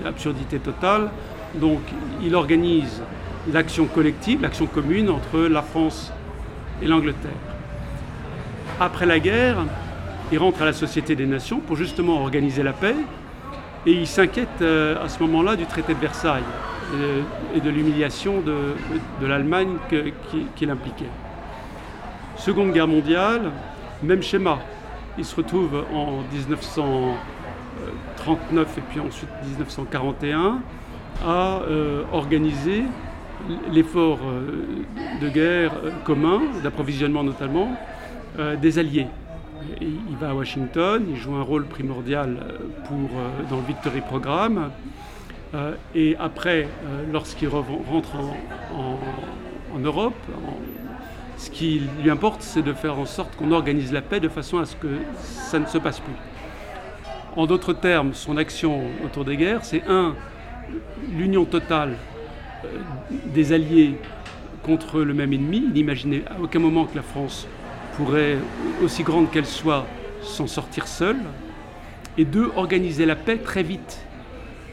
L'absurdité 0.03 0.59
totale. 0.59 1.09
Donc 1.55 1.81
il 2.23 2.35
organise 2.35 3.01
l'action 3.51 3.85
collective, 3.85 4.41
l'action 4.41 4.65
commune 4.65 5.09
entre 5.09 5.39
la 5.39 5.61
France 5.61 6.11
et 6.81 6.87
l'Angleterre. 6.87 7.31
Après 8.79 9.05
la 9.05 9.19
guerre, 9.19 9.65
il 10.31 10.39
rentre 10.39 10.61
à 10.61 10.65
la 10.65 10.73
Société 10.73 11.15
des 11.15 11.25
Nations 11.25 11.59
pour 11.59 11.75
justement 11.75 12.21
organiser 12.21 12.63
la 12.63 12.73
paix 12.73 12.95
et 13.85 13.91
il 13.91 14.07
s'inquiète 14.07 14.61
euh, 14.61 15.03
à 15.03 15.09
ce 15.09 15.21
moment-là 15.23 15.55
du 15.55 15.65
traité 15.65 15.93
de 15.93 15.99
Versailles 15.99 16.43
et 17.53 17.59
de 17.59 17.69
l'humiliation 17.69 18.41
de, 18.41 19.27
l'Allemagne 19.27 19.75
qui, 19.89 20.13
qui 20.55 20.65
l'impliquait. 20.65 21.09
Seconde 22.37 22.71
guerre 22.71 22.87
mondiale, 22.87 23.51
même 24.03 24.21
schéma. 24.21 24.59
il 25.17 25.25
se 25.25 25.35
retrouve 25.35 25.83
en 25.93 26.21
1939 26.31 28.77
et 28.77 28.81
puis 28.89 29.01
ensuite 29.01 29.27
1941 29.43 30.61
à 31.25 31.59
organiser 32.13 32.85
l'effort 33.71 34.19
de 35.21 35.29
guerre 35.29 35.71
commun, 36.03 36.41
d'approvisionnement 36.63 37.23
notamment, 37.23 37.69
des 38.61 38.79
Alliés. 38.79 39.07
Il 39.81 40.15
va 40.19 40.29
à 40.29 40.33
Washington, 40.33 41.05
il 41.09 41.15
joue 41.15 41.35
un 41.35 41.41
rôle 41.41 41.65
primordial 41.65 42.37
pour, 42.87 43.09
dans 43.49 43.57
le 43.57 43.63
Victory 43.67 44.01
Programme. 44.01 44.71
et 45.95 46.15
après, 46.19 46.67
lorsqu'il 47.11 47.49
rentre 47.49 48.15
en, 48.75 49.79
Europe, 49.79 50.15
ce 51.37 51.49
qui 51.51 51.81
lui 52.01 52.09
importe, 52.09 52.41
c'est 52.41 52.63
de 52.63 52.73
faire 52.73 52.97
en 52.97 53.05
sorte 53.05 53.35
qu'on 53.35 53.51
organise 53.51 53.91
la 53.93 54.01
paix 54.01 54.19
de 54.19 54.29
façon 54.29 54.57
à 54.57 54.65
ce 54.65 54.75
que 54.75 54.87
ça 55.21 55.59
ne 55.59 55.65
se 55.65 55.77
passe 55.77 55.99
plus. 55.99 56.13
En 57.35 57.45
d'autres 57.45 57.73
termes, 57.73 58.13
son 58.15 58.35
action 58.37 58.81
autour 59.05 59.23
des 59.23 59.37
guerres, 59.37 59.63
c'est 59.63 59.83
un, 59.87 60.15
l'union 61.15 61.45
totale 61.45 61.91
euh, 61.91 62.16
des 63.33 63.53
alliés 63.53 63.95
contre 64.63 65.01
le 65.01 65.13
même 65.13 65.33
ennemi. 65.33 65.63
Il 65.67 65.73
n'imaginait 65.73 66.23
à 66.27 66.39
aucun 66.41 66.59
moment 66.59 66.85
que 66.85 66.95
la 66.95 67.03
France 67.03 67.47
pourrait, 67.95 68.37
aussi 68.83 69.03
grande 69.03 69.31
qu'elle 69.31 69.45
soit, 69.45 69.85
s'en 70.21 70.47
sortir 70.47 70.87
seule. 70.87 71.17
Et 72.17 72.25
deux, 72.25 72.51
organiser 72.55 73.05
la 73.05 73.15
paix 73.15 73.37
très 73.37 73.63
vite. 73.63 73.99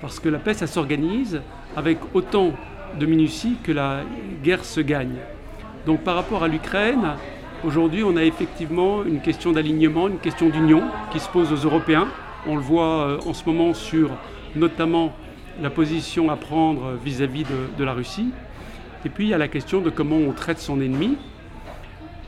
Parce 0.00 0.20
que 0.20 0.28
la 0.28 0.38
paix, 0.38 0.54
ça 0.54 0.66
s'organise 0.66 1.40
avec 1.76 1.98
autant 2.14 2.52
de 2.98 3.06
minutie 3.06 3.56
que 3.62 3.72
la 3.72 4.02
guerre 4.42 4.64
se 4.64 4.80
gagne. 4.80 5.16
Donc 5.86 6.00
par 6.00 6.14
rapport 6.14 6.42
à 6.42 6.48
l'Ukraine, 6.48 7.16
aujourd'hui 7.64 8.02
on 8.04 8.16
a 8.16 8.24
effectivement 8.24 9.04
une 9.04 9.20
question 9.20 9.52
d'alignement, 9.52 10.08
une 10.08 10.18
question 10.18 10.48
d'union 10.48 10.82
qui 11.12 11.20
se 11.20 11.28
pose 11.28 11.52
aux 11.52 11.66
Européens. 11.66 12.08
On 12.46 12.56
le 12.56 12.62
voit 12.62 13.06
euh, 13.06 13.18
en 13.26 13.34
ce 13.34 13.44
moment 13.46 13.74
sur 13.74 14.10
notamment 14.54 15.14
la 15.62 15.70
position 15.70 16.30
à 16.30 16.37
prendre 16.37 16.94
vis-à-vis 17.04 17.44
de, 17.78 17.84
la 17.84 17.92
Russie. 17.92 18.30
Et 19.04 19.08
puis 19.08 19.26
il 19.26 19.30
y 19.30 19.34
a 19.34 19.38
la 19.38 19.49
question 19.49 19.80
de 19.80 19.90
comment 19.90 20.16
on 20.16 20.32
traite 20.32 20.58
son 20.58 20.80
ennemi. 20.80 21.16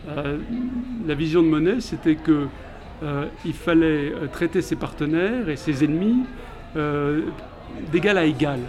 Euh, 0.09 0.39
la 1.07 1.15
vision 1.15 1.43
de 1.43 1.49
Monet, 1.49 1.81
c'était 1.81 2.17
qu'il 2.17 2.49
euh, 3.03 3.27
fallait 3.55 4.13
traiter 4.33 4.63
ses 4.63 4.77
partenaires 4.77 5.49
et 5.49 5.57
ses 5.57 5.85
ennemis 5.85 6.25
d'égal 7.91 8.19
à 8.19 8.25
égal. 8.25 8.61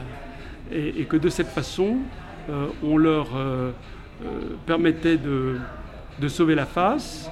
Et, 0.71 1.03
que 1.05 1.17
de 1.17 1.29
cette 1.29 1.47
façon, 1.47 1.97
on 2.81 2.97
leur 2.97 3.27
euh, 4.25 4.55
permettait 4.65 5.17
de, 5.17 5.57
sauver 6.27 6.55
la 6.55 6.65
face. 6.65 7.29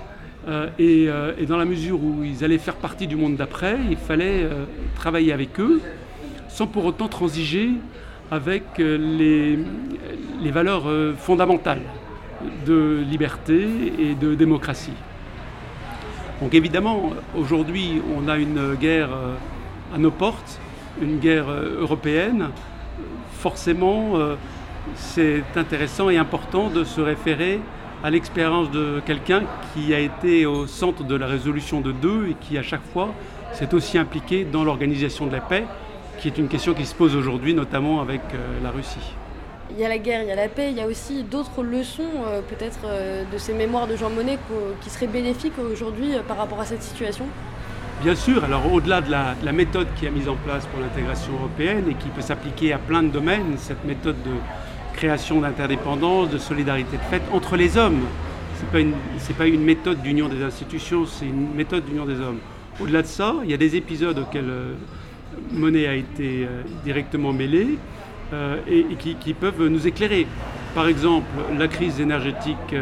Euh, 0.48 0.68
euh, 0.80 1.34
et, 1.40 1.46
dans 1.48 1.58
la 1.58 1.66
mesure 1.66 2.04
où 2.04 2.24
ils 2.24 2.44
allaient 2.44 2.60
faire 2.60 2.76
partie 2.76 3.08
du 3.08 3.16
monde 3.16 3.36
d'après, 3.36 3.78
il 3.90 3.98
fallait 3.98 4.48
travailler 4.96 5.34
avec 5.34 5.60
eux 5.60 5.82
sans 6.56 6.68
pour 6.68 6.86
autant 6.86 7.10
transiger 7.10 7.72
avec 8.32 8.64
les, 8.78 9.60
les 10.42 10.52
valeurs 10.52 10.86
fondamentales 11.18 11.82
de 12.66 13.04
liberté 13.10 13.68
et 14.00 14.16
de 14.16 14.36
démocratie. 14.36 14.94
Donc 16.42 16.54
évidemment, 16.54 17.12
aujourd'hui, 17.38 18.02
on 18.18 18.30
a 18.30 18.38
une 18.38 18.76
guerre 18.76 19.10
à 19.94 19.98
nos 19.98 20.12
portes, 20.12 20.62
une 21.02 21.20
guerre 21.20 21.50
européenne. 21.50 22.48
Forcément, 23.34 24.14
c'est 24.96 25.44
intéressant 25.58 26.10
et 26.10 26.18
important 26.18 26.70
de 26.70 26.86
se 26.86 27.02
référer 27.02 27.60
à 28.02 28.10
l'expérience 28.10 28.72
de 28.72 29.02
quelqu'un 29.06 29.44
qui 29.74 29.94
a 29.94 30.00
été 30.00 30.46
au 30.46 30.68
centre 30.68 31.04
de 31.04 31.16
la 31.16 31.28
résolution 31.28 31.82
de 31.82 31.92
deux 31.92 32.30
et 32.30 32.36
qui 32.40 32.58
à 32.58 32.64
chaque 32.64 32.86
fois 32.94 33.14
s'est 33.52 33.74
aussi 33.74 33.98
impliqué 33.98 34.46
dans 34.46 34.64
l'organisation 34.64 35.28
de 35.28 35.34
la 35.34 35.42
paix, 35.42 35.66
qui 36.20 36.28
est 36.28 36.38
une 36.38 36.48
question 36.48 36.74
qui 36.74 36.86
se 36.86 36.96
pose 36.96 37.16
aujourd'hui 37.16 37.54
notamment 37.54 38.02
avec 38.02 38.22
euh, 38.34 38.38
la 38.64 38.72
Russie. 38.72 39.14
Il 39.72 39.80
y 39.80 39.86
a 39.86 39.90
la 39.90 39.98
guerre, 39.98 40.22
il 40.22 40.30
y 40.30 40.32
a 40.32 40.36
la 40.36 40.48
paix, 40.48 40.70
il 40.72 40.78
y 40.78 40.82
a 40.82 40.88
aussi 40.88 41.24
d'autres 41.24 41.64
leçons 41.64 42.04
euh, 42.28 42.42
peut-être 42.42 42.80
euh, 42.86 43.24
de 43.32 43.38
ces 43.38 43.54
mémoires 43.54 43.88
de 43.88 43.96
Jean 43.96 44.10
Monnet 44.10 44.38
qui 44.82 44.90
seraient 44.90 45.08
bénéfiques 45.08 45.58
aujourd'hui 45.60 46.12
par 46.28 46.38
rapport 46.38 46.60
à 46.62 46.66
cette 46.66 46.84
situation 46.84 47.26
Bien 48.04 48.16
sûr, 48.16 48.44
alors 48.44 48.72
au-delà 48.72 49.02
de 49.02 49.10
la, 49.10 49.36
de 49.36 49.46
la, 49.46 49.54
méthode 49.54 49.88
qui 49.96 50.06
a 50.06 50.12
mise 50.12 50.28
en 50.28 50.36
place 50.36 50.66
pour 50.68 50.82
l'intégration 50.82 51.34
européenne 51.34 51.86
et 51.90 51.94
qui 51.94 52.10
peut 52.10 52.22
s'appliquer 52.22 52.74
à 52.74 52.78
plein 52.78 53.02
de 53.02 53.08
domaines, 53.08 53.56
cette 53.58 53.86
méthode 53.86 54.18
de, 54.24 54.32
création 54.96 55.42
d'interdépendance, 55.42 56.30
de 56.30 56.38
solidarité 56.38 56.98
de 56.98 57.02
fait 57.04 57.22
entre 57.32 57.56
les 57.56 57.78
hommes. 57.78 58.02
Ce 58.58 58.78
n'est 58.78 59.38
pas 59.38 59.48
une 59.48 59.64
méthode 59.64 60.02
d'union 60.02 60.30
des 60.30 60.42
institutions, 60.42 61.06
c'est 61.06 61.26
une 61.26 61.54
méthode 61.54 61.86
d'union 61.86 62.06
des 62.06 62.20
hommes. 62.20 62.40
Au-delà 62.80 63.02
de 63.02 63.08
ça, 63.08 63.36
il 63.44 63.52
y 63.52 63.54
a 63.54 63.58
des 63.58 63.76
épisodes 63.76 64.18
auxquels 64.18 64.52
euh, 65.36 65.40
Monet 65.52 65.88
a 65.88 65.96
été 65.96 66.46
euh, 66.46 66.62
directement 66.84 67.34
mêlé 67.34 67.78
euh, 68.34 68.58
et, 68.68 68.96
qui, 68.96 69.34
peuvent 69.34 69.68
nous 69.68 69.88
éclairer. 69.88 70.28
Par 70.74 70.88
exemple, 70.88 71.28
la 71.58 71.68
crise 71.68 72.02
énergétique 72.02 72.76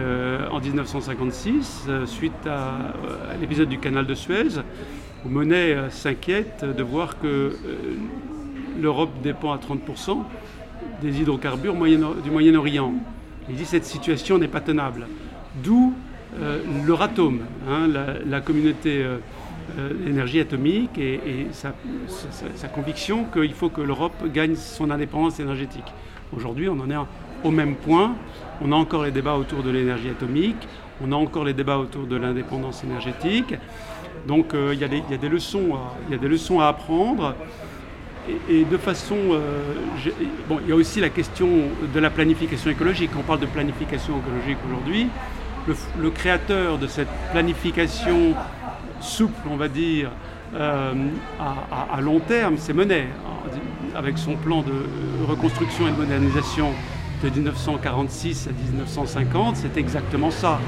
en 0.51 0.59
1956, 0.59 1.87
suite 2.07 2.47
à, 2.47 2.93
l'épisode 3.39 3.69
du 3.69 3.77
canal 3.77 4.07
de 4.07 4.15
Suez, 4.15 4.61
où 5.23 5.29
Monet 5.29 5.77
s'inquiète 5.91 6.65
de 6.65 6.81
voir 6.81 7.19
que 7.19 7.55
l'Europe 8.81 9.11
dépend 9.21 9.51
à 9.51 9.57
30% 9.57 10.23
des 11.03 11.21
hydrocarbures 11.21 11.75
du 11.75 12.31
Moyen-Orient. 12.31 12.93
Il 13.47 13.55
dit 13.55 13.65
cette 13.65 13.85
situation 13.85 14.39
n'est 14.39 14.47
pas 14.47 14.61
tenable. 14.61 15.05
D'où 15.63 15.93
euh, 16.41 16.59
l'Euratom, 16.85 17.41
hein, 17.69 17.87
la, 18.25 18.41
communauté 18.41 19.03
euh, 19.03 19.17
d'énergie 20.05 20.39
atomique 20.39 20.97
et, 20.97 21.47
sa, 21.51 22.67
conviction 22.67 23.25
qu'il 23.25 23.53
faut 23.53 23.69
que 23.69 23.81
l'Europe 23.81 24.13
gagne 24.33 24.55
son 24.55 24.89
indépendance 24.91 25.39
énergétique. 25.39 25.93
Aujourd'hui, 26.35 26.69
on 26.69 26.79
en 26.79 26.89
est 26.89 26.95
au 27.43 27.51
même 27.51 27.75
point. 27.75 28.15
On 28.61 28.71
a 28.71 28.75
encore 28.75 29.03
les 29.03 29.11
débats 29.11 29.35
autour 29.35 29.63
de 29.63 29.69
l'énergie 29.69 30.09
atomique, 30.09 30.67
on 31.03 31.11
a 31.11 31.15
encore 31.15 31.43
les 31.43 31.53
débats 31.53 31.77
autour 31.77 32.05
de 32.05 32.15
l'indépendance 32.15 32.83
énergétique. 32.83 33.55
Donc 34.27 34.53
euh, 34.53 34.73
il 34.73 34.77
y, 34.77 35.11
y, 35.11 35.13
a 35.13 36.17
des 36.17 36.27
leçons 36.27 36.59
à 36.59 36.67
apprendre. 36.67 37.35
Et, 38.49 38.63
de 38.63 38.77
façon. 38.77 39.17
Euh, 39.31 39.41
bon, 40.47 40.59
il 40.63 40.69
y 40.69 40.71
a 40.71 40.75
aussi 40.75 41.01
la 41.01 41.09
question 41.09 41.49
de 41.93 41.99
la 41.99 42.09
planification 42.09 42.71
écologique. 42.71 43.11
On 43.17 43.21
parle 43.21 43.41
de 43.41 43.45
planification 43.45 44.13
écologique 44.19 44.57
aujourd'hui. 44.65 45.07
Le, 45.99 46.09
créateur 46.09 46.77
de 46.77 46.87
cette 46.87 47.07
planification 47.31 48.33
souple, 49.03 49.47
on 49.49 49.55
va 49.57 49.67
dire, 49.67 50.09
euh, 50.55 50.93
à, 51.39 52.01
long 52.01 52.19
terme, 52.19 52.55
c'est 52.57 52.73
Monet, 52.73 53.07
hein, 53.25 53.49
avec 53.95 54.17
son 54.17 54.35
plan 54.35 54.61
de 54.61 54.85
reconstruction 55.27 55.87
et 55.87 55.91
de 55.91 55.97
modernisation 55.97 56.69
de 57.23 57.29
1946 57.29 58.47
à 58.47 58.51
1950, 58.51 59.55
c'est 59.55 59.77
exactement 59.77 60.29
ça. 60.29 60.59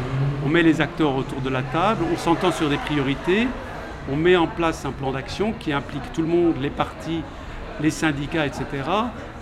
On 0.45 0.49
met 0.49 0.63
les 0.63 0.81
acteurs 0.81 1.15
autour 1.15 1.41
de 1.41 1.49
la 1.49 1.61
table, 1.61 2.03
on 2.11 2.17
s'entend 2.17 2.51
sur 2.51 2.69
des 2.69 2.77
priorités, 2.77 3.47
on 4.11 4.15
met 4.15 4.35
en 4.35 4.47
place 4.47 4.85
un 4.85 4.91
plan 4.91 5.11
d'action 5.11 5.53
qui 5.59 5.73
implique 5.73 6.13
tout 6.13 6.21
le 6.21 6.27
monde, 6.27 6.55
les 6.61 6.69
partis, 6.69 7.21
les 7.81 7.89
syndicats, 7.89 8.45
etc. 8.45 8.65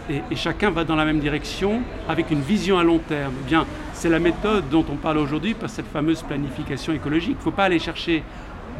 Et, 0.10 0.22
chacun 0.36 0.72
va 0.72 0.84
dans 0.84 0.96
la 0.96 1.06
même 1.06 1.20
direction 1.20 1.82
avec 2.10 2.32
une 2.32 2.42
vision 2.42 2.78
à 2.78 2.84
long 2.84 3.00
terme. 3.00 3.34
Eh 3.42 3.48
bien, 3.48 3.66
c'est 3.94 4.10
la 4.10 4.20
méthode 4.20 4.68
dont 4.70 4.86
on 4.92 4.96
parle 4.96 5.18
aujourd'hui 5.18 5.54
par 5.54 5.70
cette 5.70 5.88
fameuse 5.88 6.22
planification 6.24 6.94
écologique. 6.94 7.36
Il 7.36 7.38
ne 7.38 7.44
faut 7.44 7.52
pas 7.52 7.66
aller 7.66 7.80
chercher 7.80 8.24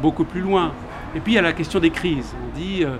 beaucoup 0.00 0.24
plus 0.24 0.40
loin. 0.40 0.72
Et 1.14 1.20
puis 1.20 1.32
il 1.32 1.36
y 1.36 1.38
a 1.38 1.42
la 1.42 1.52
question 1.52 1.80
des 1.80 1.90
crises. 1.90 2.34
On 2.44 2.58
dit, 2.58 2.84
euh, 2.84 2.96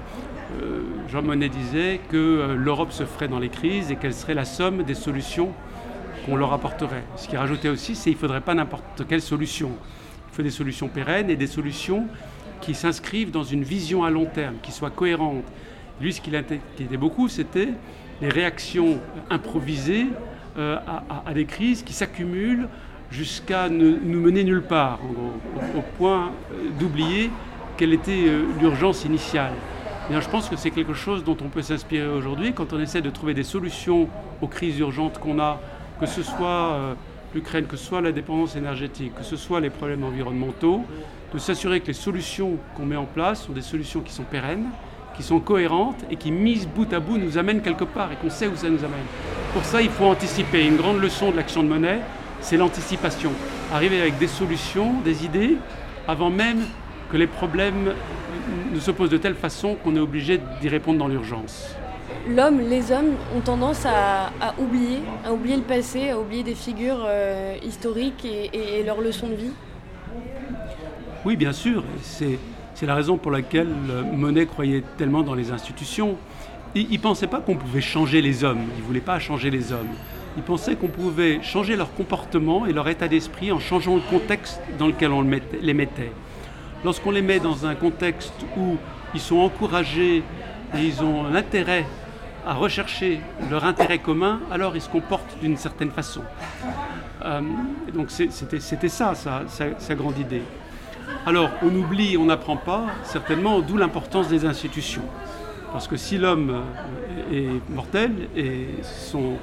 euh, 0.63 0.83
Jean 1.11 1.23
Monnet 1.23 1.49
disait 1.49 2.01
que 2.09 2.17
euh, 2.17 2.55
l'Europe 2.57 2.93
se 2.93 3.05
ferait 3.05 3.29
dans 3.29 3.39
les 3.39 3.49
crises 3.49 3.91
et 3.91 3.97
qu'elle 3.97 4.15
serait 4.15 4.35
la 4.35 4.45
somme 4.45 4.83
des 4.85 4.95
solutions 4.95 5.53
qu'on 6.25 6.37
leur 6.37 6.53
apporterait. 6.53 7.05
Ce 7.17 7.29
qui 7.29 7.37
rajoutait 7.37 7.69
aussi, 7.69 7.95
c'est 7.95 8.11
qu'il 8.11 8.15
ne 8.15 8.19
faudrait 8.19 8.41
pas 8.41 8.55
n'importe 8.55 9.07
quelle 9.09 9.21
solution. 9.21 9.71
Il 10.31 10.37
faut 10.37 10.43
des 10.43 10.51
solutions 10.51 10.89
pérennes 10.89 11.29
et 11.29 11.37
des 11.37 11.47
solutions 11.47 12.07
qui 12.61 12.75
s'inscrivent 12.75 13.31
dans 13.31 13.45
une 13.45 13.63
vision 13.63 14.05
à 14.05 14.11
long 14.11 14.27
terme, 14.27 14.55
qui 14.63 14.73
soient 14.73 14.91
cohérentes, 14.91 15.45
lui, 16.01 16.13
ce 16.13 16.21
qu'il 16.21 16.35
inquiétait 16.35 16.97
beaucoup, 16.97 17.29
c'était 17.29 17.69
les 18.21 18.29
réactions 18.29 18.99
improvisées 19.31 20.07
à, 20.57 21.33
des 21.35 21.45
crises 21.45 21.85
qui 21.85 21.93
s'accumulent 21.93 22.69
jusqu'à 23.11 23.69
ne 23.69 23.97
nous 24.03 24.21
mener 24.21 24.45
nulle 24.45 24.63
part, 24.63 24.99
au, 25.77 25.83
point 25.99 26.33
euh, 26.53 26.71
d'oublier 26.79 27.31
quelle 27.77 27.93
était 27.93 28.27
euh, 28.27 28.45
l'urgence 28.61 29.05
initiale. 29.05 29.53
je 30.11 30.29
pense 30.29 30.49
que 30.49 30.57
c'est 30.57 30.71
quelque 30.71 30.95
chose 30.95 31.25
dont 31.25 31.37
on 31.45 31.49
peut 31.49 31.63
s'inspirer 31.63 32.09
aujourd'hui 32.09 32.53
quand 32.53 32.73
on 32.73 32.81
essaie 32.81 33.03
de 33.03 33.11
trouver 33.11 33.35
des 33.35 33.45
solutions 33.45 34.09
aux 34.43 34.49
crises 34.49 34.79
urgentes 34.79 35.19
qu'on 35.19 35.39
a, 35.39 35.61
que 36.01 36.07
ce 36.07 36.23
soit 36.23 36.97
l'Ukraine, 37.35 37.67
que 37.67 37.77
ce 37.77 37.85
soit 37.85 38.01
la 38.01 38.13
dépendance 38.13 38.57
énergétique, 38.57 39.15
que 39.15 39.25
ce 39.25 39.37
soit 39.37 39.61
les 39.61 39.71
problèmes 39.71 40.05
environnementaux, 40.05 40.83
de 41.33 41.39
s'assurer 41.39 41.81
que 41.81 41.89
les 41.89 41.93
solutions 41.93 42.59
qu'on 42.77 42.87
met 42.87 42.97
en 42.97 43.07
place 43.07 43.45
sont 43.45 43.53
des 43.53 43.63
solutions 43.63 44.01
qui 44.01 44.13
sont 44.13 44.23
pérennes, 44.23 44.67
qui 45.17 45.23
sont 45.23 45.41
cohérentes 45.41 46.05
et 46.11 46.17
qui, 46.17 46.31
mises 46.31 46.69
bout 46.69 46.93
à 46.93 47.01
bout, 47.01 47.19
nous 47.19 47.39
amènent 47.39 47.61
quelque 47.61 47.85
part 47.85 48.13
et 48.13 48.17
qu'on 48.17 48.31
sait 48.31 48.47
où 48.47 48.57
ça 48.57 48.69
nous 48.69 48.85
amène. 48.85 49.07
Pour 49.53 49.65
ça, 49.65 49.83
il 49.83 49.91
faut 49.91 50.05
anticiper. 50.05 50.65
Une 50.65 50.77
grande 50.77 51.01
leçon 51.01 51.31
de 51.31 51.37
l'action 51.37 51.63
de 51.63 51.69
monnaie, 51.69 52.01
c'est 52.45 52.59
l'anticipation. 52.59 53.33
Arriver 53.73 54.01
avec 54.01 54.19
des 54.19 54.29
solutions, 54.29 55.01
des 55.03 55.25
idées, 55.25 55.57
avant 56.07 56.31
même 56.31 56.61
que 57.11 57.17
les 57.17 57.27
problèmes 57.27 57.95
nous 58.71 58.81
se 58.81 58.91
posent 58.91 59.11
de 59.11 59.17
telle 59.17 59.35
façon 59.35 59.77
qu'on 59.83 59.97
est 59.97 60.01
obligé 60.01 60.39
d'y 60.61 60.69
répondre 60.69 60.99
dans 60.99 61.09
l'urgence. 61.09 61.75
L'homme, 62.29 62.61
les 62.61 62.93
hommes 62.93 63.15
ont 63.35 63.41
tendance 63.41 63.87
à, 63.87 64.31
oublier, 64.59 64.99
à 65.25 65.33
oublier 65.33 65.57
le 65.57 65.63
passé, 65.63 66.11
à 66.11 66.21
oublier 66.21 66.43
des 66.43 66.55
figures 66.55 67.05
euh, 67.07 67.57
historiques 67.63 68.27
et, 68.27 68.83
leurs 68.83 69.01
leçons 69.01 69.29
de 69.29 69.35
vie 69.35 69.53
Oui, 71.25 71.37
bien 71.37 71.53
sûr. 71.53 71.83
C'est, 72.03 72.39
la 72.83 72.95
raison 72.95 73.17
pour 73.17 73.31
laquelle 73.31 73.69
Monet 74.13 74.45
croyait 74.45 74.83
tellement 74.99 75.23
dans 75.23 75.35
les 75.35 75.51
institutions. 75.51 76.17
Il 76.75 76.91
ne 76.91 76.99
pensait 76.99 77.27
pas 77.27 77.41
qu'on 77.41 77.57
pouvait 77.57 77.81
changer 77.81 78.21
les 78.21 78.45
hommes, 78.45 78.61
il 78.77 78.83
ne 78.83 78.87
voulait 78.87 79.01
pas 79.01 79.19
changer 79.19 79.49
les 79.49 79.73
hommes. 79.73 79.95
Il 80.37 80.43
pensait 80.43 80.75
qu'on 80.75 80.89
pouvait 80.89 81.41
changer 81.43 81.77
leur 81.77 81.93
comportement 81.95 82.67
et 82.67 82.73
leur 82.73 82.89
état 82.89 83.09
d'esprit 83.09 83.53
en 83.53 83.61
changeant 83.61 83.95
le 83.95 84.03
contexte 84.03 84.61
dans 84.79 84.89
lequel 84.89 85.13
on 85.13 85.23
les 85.23 85.75
mettait. 85.75 86.13
Lorsqu'on 86.85 87.13
les 87.13 87.23
met 87.23 87.39
dans 87.39 87.67
un 87.67 87.75
contexte 87.75 88.35
où 88.57 88.77
ils 89.15 89.21
sont 89.21 89.39
encouragés 89.39 90.23
et 90.77 90.81
ils 90.81 91.03
ont 91.03 91.25
l'intérêt 91.31 91.87
à 92.47 92.55
rechercher 92.55 93.21
leur 93.51 93.65
intérêt 93.65 93.99
commun, 93.99 94.41
alors 94.51 94.77
ils 94.77 94.83
se 94.83 94.89
comportent 94.89 95.39
d'une 95.41 95.57
certaine 95.57 95.91
façon. 95.91 96.23
Euh, 97.25 97.41
donc 97.95 98.11
c'était 98.11 98.89
ça, 98.89 99.15
sa, 99.15 99.95
grande 99.95 100.19
idée. 100.19 100.43
Alors 101.27 101.51
on 101.63 101.75
oublie, 101.75 102.17
on 102.19 102.27
n'apprend 102.27 102.57
pas, 102.57 102.87
certainement, 103.05 103.61
d'où 103.61 103.77
l'importance 103.77 104.29
des 104.29 104.45
institutions. 104.45 105.05
Parce 105.73 105.89
que 105.89 105.97
si 105.97 106.19
l'homme 106.19 106.63
est 107.33 107.49
mortel 107.71 108.13
et 108.37 108.67
son, 108.83 109.39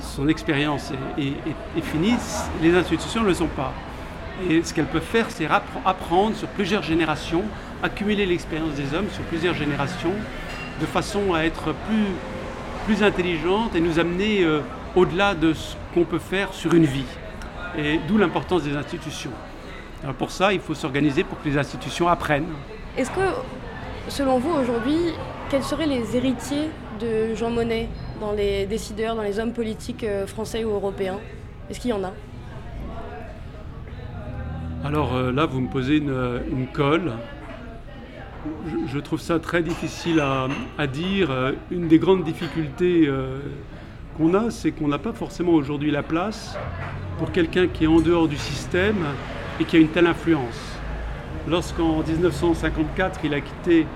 son 0.00 0.28
expérience 0.28 0.92
est, 1.18 1.80
finie, 1.82 2.14
les 2.62 2.74
institutions 2.74 3.22
ne 3.22 3.28
le 3.28 3.34
sont 3.34 3.46
pas. 3.46 3.72
Et 4.48 4.62
ce 4.62 4.74
qu'elles 4.74 4.86
peuvent 4.86 5.02
faire, 5.02 5.26
c'est 5.28 5.46
apprendre 5.84 6.36
sur 6.36 6.48
plusieurs 6.48 6.82
générations, 6.82 7.44
accumuler 7.82 8.26
l'expérience 8.26 8.74
des 8.74 8.94
hommes 8.94 9.08
sur 9.12 9.22
plusieurs 9.24 9.54
générations, 9.54 10.14
de 10.80 10.86
façon 10.86 11.34
à 11.34 11.44
être 11.44 11.72
plus, 11.86 12.06
plus 12.86 13.02
intelligente 13.02 13.74
et 13.76 13.80
nous 13.80 13.98
amener 13.98 14.42
euh, 14.42 14.60
au-delà 14.96 15.34
de 15.34 15.52
ce 15.52 15.76
qu'on 15.92 16.04
peut 16.04 16.18
faire 16.18 16.52
sur 16.52 16.74
une 16.74 16.84
vie. 16.84 17.04
Et 17.78 18.00
d'où 18.08 18.18
l'importance 18.18 18.62
des 18.62 18.76
institutions. 18.76 19.32
Alors 20.02 20.14
pour 20.14 20.30
ça, 20.30 20.52
il 20.52 20.60
faut 20.60 20.74
s'organiser 20.74 21.24
pour 21.24 21.40
que 21.40 21.48
les 21.48 21.56
institutions 21.56 22.08
apprennent. 22.08 22.48
Est-ce 22.96 23.10
que, 23.10 23.20
selon 24.08 24.38
vous, 24.38 24.50
aujourd'hui, 24.50 25.12
quels 25.48 25.62
seraient 25.62 25.86
les 25.86 26.16
héritiers 26.16 26.70
de 27.00 27.34
Jean 27.34 27.50
Monnet? 27.50 27.88
Dans 28.20 28.32
les 28.32 28.66
décideurs, 28.66 29.16
dans 29.16 29.22
les 29.22 29.38
hommes 29.38 29.52
politiques 29.52 30.04
euh, 30.04 30.26
français 30.26 30.64
ou 30.64 30.70
européens 30.70 31.18
Est-ce 31.68 31.80
qu'il 31.80 31.90
y 31.90 31.94
en 31.94 32.04
a? 32.04 32.12
Alors 34.84 35.14
euh, 35.14 35.32
là, 35.32 35.46
vous 35.46 35.60
me 35.60 35.68
posez 35.68 35.96
une, 35.96 36.66
colle. 36.72 37.12
Je, 38.86 38.98
trouve 38.98 39.20
ça 39.20 39.38
très 39.38 39.62
difficile 39.62 40.20
à, 40.20 40.86
dire. 40.86 41.30
Euh, 41.30 41.52
une 41.70 41.88
des 41.88 41.98
grandes 41.98 42.24
difficultés 42.24 43.08
qu'on 44.18 44.34
a, 44.34 44.50
c'est 44.50 44.72
qu'on 44.72 44.88
n'a 44.88 44.98
pas 44.98 45.12
forcément 45.12 45.52
aujourd'hui 45.52 45.90
la 45.90 46.02
place 46.02 46.56
pour 47.18 47.32
quelqu'un 47.32 47.68
qui 47.68 47.84
est 47.84 47.88
en 47.88 48.00
dehors 48.00 48.28
du 48.28 48.36
système 48.36 49.06
et 49.58 49.64
qui 49.64 49.76
a 49.76 49.78
une 49.78 49.88
telle 49.88 50.06
influence. 50.06 50.74
Lorsqu'en 51.48 52.02
1954, 52.02 53.20
il 53.24 53.34
a 53.34 53.40
quitté 53.40 53.86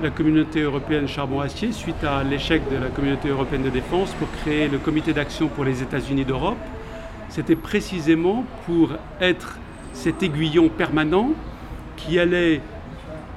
la 0.00 0.10
communauté 0.10 0.60
européenne 0.60 1.08
charbon-acier 1.08 1.72
suite 1.72 2.04
à 2.04 2.22
l'échec 2.22 2.62
de 2.70 2.76
la 2.76 2.88
communauté 2.88 3.28
européenne 3.28 3.64
de 3.64 3.70
défense 3.70 4.12
pour 4.14 4.30
créer 4.30 4.68
le 4.68 4.78
comité 4.78 5.12
d'action 5.12 5.48
pour 5.48 5.64
les 5.64 5.82
États-Unis 5.82 6.24
d'Europe. 6.24 6.58
C'était 7.28 7.56
précisément 7.56 8.44
pour 8.64 8.92
être 9.20 9.58
cet 9.92 10.22
aiguillon 10.22 10.68
permanent 10.68 11.30
qui 11.96 12.20
allait 12.20 12.60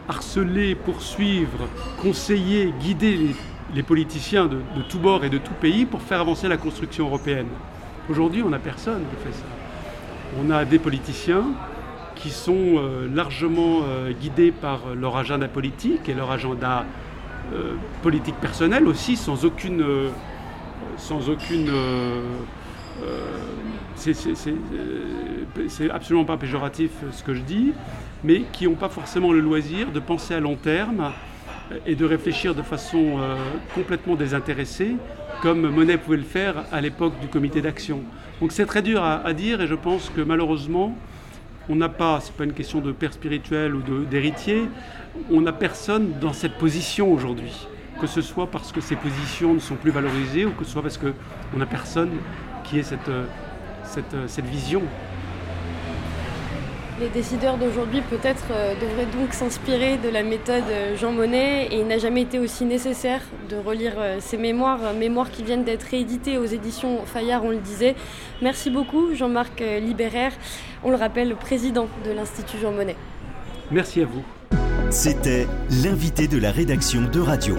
harceler, 0.08 0.76
poursuivre, 0.76 1.68
conseiller, 2.00 2.74
guider 2.80 3.36
les, 3.74 3.84
politiciens 3.84 4.46
de, 4.46 4.58
de 4.76 4.82
tous 4.88 5.00
bords 5.00 5.26
et 5.26 5.30
de 5.30 5.40
tout 5.40 5.54
pays 5.60 5.86
pour 5.86 6.02
faire 6.02 6.22
avancer 6.22 6.48
la 6.48 6.58
construction 6.58 7.08
européenne. 7.08 7.48
Aujourd'hui, 8.08 8.44
on 8.44 8.50
n'a 8.50 8.60
personne 8.60 9.02
qui 9.10 9.24
fait 9.24 9.36
ça. 9.36 9.46
On 10.40 10.52
a 10.52 10.64
des 10.66 10.80
politiciens 10.80 11.46
qui 12.22 12.30
sont 12.30 12.76
euh, 12.78 13.08
largement 13.14 13.82
euh, 13.84 14.12
guidés 14.12 14.52
par 14.52 14.82
leur 14.96 15.18
agenda 15.18 15.48
politique 15.48 16.08
et 16.08 16.14
leur 16.14 16.32
agenda 16.32 16.86
euh, 17.54 17.74
politique 18.04 18.36
personnel 18.36 18.88
aussi, 18.88 19.16
sans 19.16 19.44
aucune... 19.46 19.84
sans 20.98 21.30
aucune 21.30 21.70
c'est 25.68 25.90
absolument 25.90 26.26
pas 26.26 26.38
péjoratif 26.38 26.92
ce 27.12 27.24
que 27.24 27.34
je 27.34 27.42
dis, 27.42 27.74
mais 28.24 28.44
qui 28.52 28.66
n'ont 28.66 28.76
pas 28.76 28.90
forcément 28.90 29.32
le 29.32 29.40
loisir 29.40 29.92
de 29.92 30.00
penser 30.00 30.34
à 30.34 30.40
long 30.40 30.56
terme 30.56 31.12
et 31.86 31.96
de 31.96 32.06
réfléchir 32.06 32.54
de 32.56 32.62
façon 32.62 33.20
complètement 33.76 34.16
désintéressée, 34.16 34.96
comme 35.42 35.70
Monet 35.70 35.98
pouvait 35.98 36.18
le 36.18 36.24
faire 36.24 36.66
à 36.72 36.82
l'époque 36.82 37.20
du 37.20 37.28
comité 37.28 37.62
d'action. 37.62 38.02
Donc 38.40 38.52
c'est 38.52 38.66
très 38.66 38.82
dur 38.82 39.04
à, 39.04 39.34
dire 39.34 39.62
et 39.62 39.68
je 39.68 39.76
pense 39.76 40.10
que 40.10 40.22
malheureusement, 40.22 40.96
on 41.72 41.76
n'a 41.76 41.88
pas, 41.88 42.20
c'est 42.20 42.34
pas 42.34 42.44
une 42.44 42.54
question 42.54 42.82
de 42.82 42.92
père 42.92 43.14
spirituel 43.14 43.74
ou 43.76 43.82
d'héritier, 44.04 44.64
on 45.32 45.40
n'a 45.40 45.54
personne 45.54 46.20
dans 46.20 46.34
cette 46.34 46.56
position 46.56 47.12
aujourd'hui. 47.12 47.68
Que 48.00 48.08
ce 48.08 48.22
soit 48.22 48.48
parce 48.48 48.74
que 48.74 48.82
ces 48.82 48.98
positions 48.98 49.54
ne 49.54 49.60
sont 49.60 49.76
plus 49.76 49.92
valorisées 49.92 50.46
ou 50.46 50.52
que 50.52 50.66
ce 50.66 50.72
soit 50.72 50.82
parce 50.82 50.98
qu'on 50.98 51.58
n'a 51.58 51.66
personne 51.66 52.10
qui 52.66 52.80
ait 52.80 52.84
cette, 52.84 53.12
cette, 53.86 54.16
cette 54.28 54.46
vision. 54.46 54.82
Les 57.02 57.10
décideurs 57.10 57.58
d'aujourd'hui 57.58 58.02
peut-être 58.02 58.44
euh, 58.52 58.76
devraient 58.76 59.08
donc 59.08 59.34
s'inspirer 59.34 59.98
de 59.98 60.08
la 60.08 60.22
méthode 60.22 60.62
euh, 60.70 60.96
Jean 60.96 61.12
Monnet 61.12 61.66
et 61.72 61.80
il 61.80 61.88
n'a 61.88 61.98
jamais 61.98 62.22
été 62.22 62.38
aussi 62.38 62.64
nécessaire 62.64 63.22
de 63.50 63.56
relire 63.56 63.94
ces 64.20 64.38
euh, 64.38 64.40
mémoires, 64.40 64.94
mémoires 64.94 65.32
qui 65.32 65.42
viennent 65.42 65.64
d'être 65.64 65.82
rééditées 65.82 66.38
aux 66.38 66.46
éditions 66.46 67.04
Fayard, 67.08 67.44
on 67.44 67.50
le 67.50 67.58
disait. 67.58 67.96
Merci 68.44 68.70
beaucoup 68.70 69.16
Jean-Marc 69.16 69.62
Libéraire, 69.82 70.34
on 70.84 70.92
le 70.92 70.96
rappelle, 70.96 71.36
président 71.36 71.88
de 72.06 72.12
l'Institut 72.12 72.58
Jean 72.62 72.72
Monnet. 72.72 72.96
Merci 73.72 74.04
à 74.04 74.06
vous. 74.06 74.22
C'était 74.92 75.48
l'invité 75.84 76.28
de 76.28 76.38
la 76.38 76.52
rédaction 76.52 77.02
de 77.02 77.20
Radio. 77.20 77.56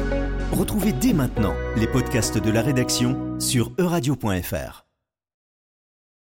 Retrouvez 0.52 0.92
dès 0.92 1.14
maintenant 1.14 1.54
les 1.76 1.88
podcasts 1.88 2.38
de 2.38 2.50
la 2.52 2.62
rédaction 2.62 3.40
sur 3.40 3.72
euradio.fr. 3.80 4.91